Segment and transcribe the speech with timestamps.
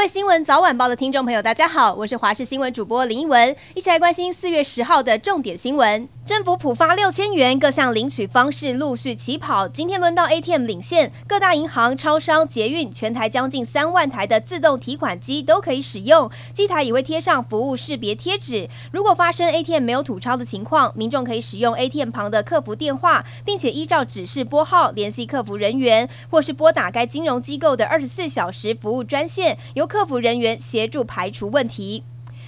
[0.00, 6.08] 位新闻早晚报的听众朋友，大家好，我是华视新闻主播林一文，一起来关心四月十号的重点新闻。
[6.24, 9.66] 政府普发六千元，各项领取方式陆续起跑。
[9.68, 18.68] 今天轮到 ATM 领现，各大银行、超商、捷运，全台将近三万台的自动提款机都可以使用，机台也会贴上服务识别贴纸。
[18.92, 32.04] 如果发生 ATM 没有吐钞的情况，民众可以使用 ATM 旁的客服电话，并且依照指示拨号联系客服人员，或是拨打该金融机构的二十四小时服务专线，由客服人员协助排除问题。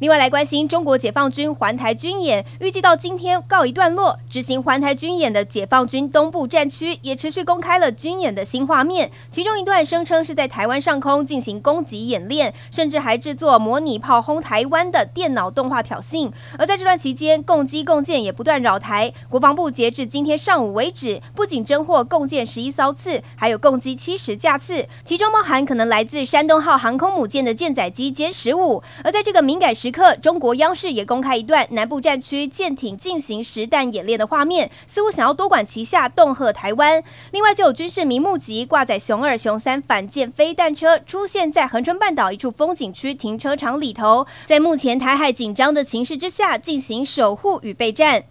[0.00, 4.18] 另外来关心中国解放军环台军演，预计到今天告一段落。
[4.28, 16.32] 执行环台军演的解放军东部战区也持续公开了军演的新画面，其中一段声称是在台湾上空进行攻击演练，甚至还制作模拟炮轰台湾的电脑动画挑衅。
[16.58, 19.12] 而在这段期间，共机共舰也不断扰台。
[19.28, 28.82] 国防部截至今天上午为止，不仅侦获共舰十一艘次，还有共机七十架次，其中包含可能来自山东号航空母舰的舰载机歼十五。
[29.04, 37.00] 而在这个敏感时中国央视也公开一段南部战区舰艇进行实弹演练的画面，似乎想要多管齐下，恫吓台湾。
[37.30, 48.24] 另外，就有军事迷目击挂载熊二、熊三反舰飞弹车出现在横春半岛一处风景区停车场里头，在目前台海紧张的情势之下进行守护与备战。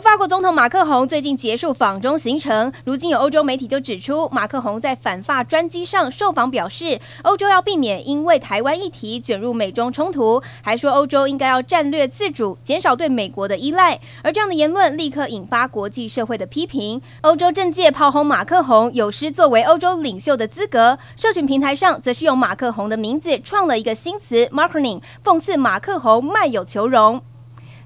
[0.00, 13.98] 法国总统马克宏最近结束访中行程，如今有欧洲媒体就指出，马克宏在反法专机上受访表示，欧洲要避免因为台湾议题卷入美中冲突，还说欧洲应该要战略自主，减少对美国的依赖。
[14.22, 27.20] 而这样的言论立刻引发国际社会的批评，欧洲政界炮轰马克宏有失作为欧洲领袖的资格，社群平台上则是用马克宏的名字创了一个新词 “marketing”，讽刺马克宏卖友求荣。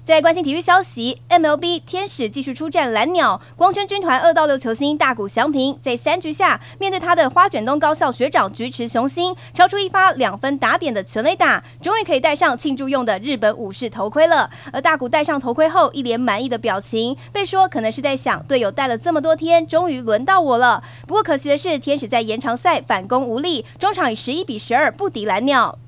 [0.05, 14.49] 在关心体育消息，MLB 天使继续出战蓝鸟，光圈军团二到六球星大谷翔平在三局下面对他的花卷东高校学长菊池雄星，超出一发两分打点的全垒打，终于可以戴上庆祝用的日本武士头盔了。
[14.73, 20.83] 而大谷戴上头盔后，一脸满意的表情，被说可能是在想队友戴了这么多天，终于轮到我了。
[21.07, 25.79] 不过可惜的是，天使在延长赛反攻无力，终场以十一比十二不敌蓝鸟。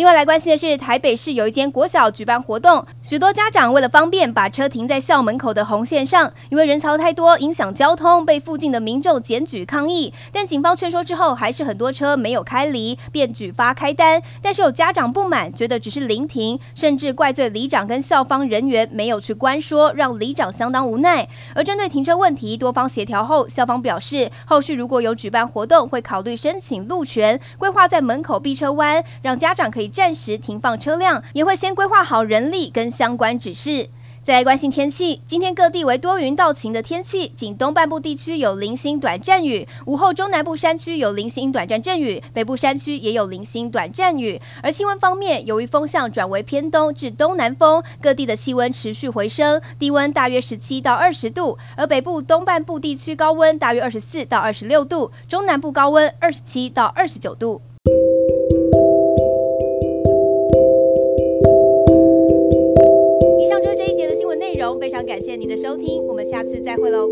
[0.00, 10.10] 另外来关心的是，台北市有一间国小举办活动，许多家长为了方便，把车停在校门口的红线上，因为人潮太多影响交通，被附近的民众检举抗议。
[10.32, 14.22] 但警方劝说之后，还是很多车没有开离，便举发开单。
[14.40, 21.28] 但是有家长不满，觉得只是临停，甚至怪罪里长跟校方人员没有去关说，让里长相当无奈。
[21.54, 29.89] 而针对停车问题，多方协调后，校方表示，后续如果有举办活动，会考虑申请路权，规划在门口避车弯，让家长可以。
[29.90, 33.90] 暂时停放车辆，也会先规划好人力跟相关指示。
[34.22, 44.38] 再来关心天气，今天各地为多云到晴的天气，仅东半部地区有零星短暂雨，午后中南部山区有零星短暂阵雨，北部山区也有零星短暂雨。
[44.62, 57.62] 而气温方面，由于风向转为偏东至东南风，各地的气温持续回升，低温大约十七到二十度，而北部东半部地区高温大约二十四到二十六度，中南部高温二十七到二十九度。
[65.00, 67.08] 常感谢您的收听，我们下次再会喽。